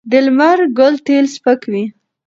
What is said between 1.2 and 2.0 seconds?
سپک وي.